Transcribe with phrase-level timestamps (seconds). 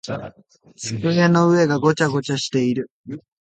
[0.77, 2.89] 机の上がごちゃごちゃしている。